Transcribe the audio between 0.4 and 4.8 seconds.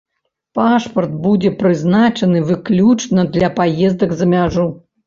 Пашпарт будзе прызначаны выключна для паездак за мяжу.